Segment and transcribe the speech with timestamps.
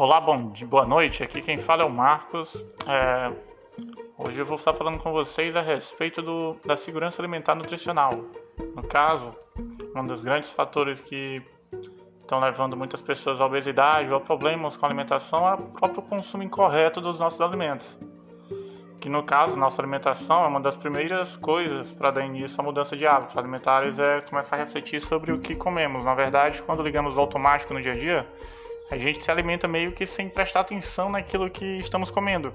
[0.00, 1.22] Olá, bom dia, boa noite.
[1.22, 2.54] Aqui quem fala é o Marcos.
[2.88, 3.30] É,
[4.16, 8.12] hoje eu vou estar falando com vocês a respeito do, da segurança alimentar nutricional.
[8.74, 9.34] No caso,
[9.94, 11.42] um dos grandes fatores que
[12.22, 16.00] estão levando muitas pessoas à obesidade ou a problemas com a alimentação é o próprio
[16.00, 17.98] consumo incorreto dos nossos alimentos.
[18.98, 22.96] Que no caso, nossa alimentação é uma das primeiras coisas para dar início à mudança
[22.96, 26.02] de hábitos alimentares é começar a refletir sobre o que comemos.
[26.06, 28.26] Na verdade, quando ligamos o automático no dia a dia,
[28.90, 32.52] a gente se alimenta meio que sem prestar atenção naquilo que estamos comendo.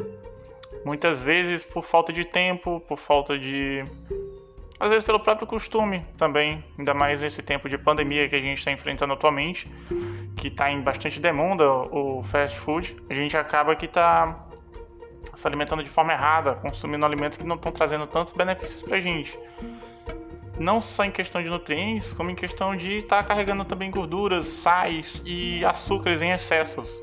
[0.83, 3.83] Muitas vezes por falta de tempo, por falta de.
[4.77, 8.57] Às vezes pelo próprio costume também, ainda mais nesse tempo de pandemia que a gente
[8.57, 9.71] está enfrentando atualmente,
[10.35, 14.45] que está em bastante demanda o fast food, a gente acaba que está
[15.33, 19.01] se alimentando de forma errada, consumindo alimentos que não estão trazendo tantos benefícios para a
[19.01, 19.39] gente
[20.59, 24.47] não só em questão de nutrientes, como em questão de estar tá carregando também gorduras,
[24.47, 27.01] sais e açúcares em excessos.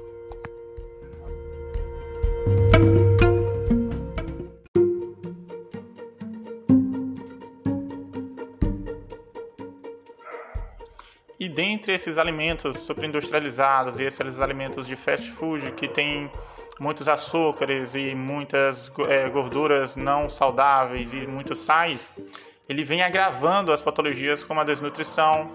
[11.39, 16.31] E dentre esses alimentos superindustrializados e esses alimentos de fast food que tem
[16.79, 22.13] muitos açúcares e muitas é, gorduras não saudáveis e muitos sais,
[22.73, 25.53] ele vem agravando as patologias como a desnutrição,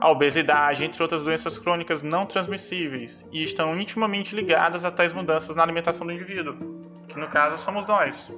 [0.00, 5.54] a obesidade, entre outras doenças crônicas não transmissíveis, e estão intimamente ligadas a tais mudanças
[5.54, 6.56] na alimentação do indivíduo,
[7.06, 8.28] que no caso somos nós.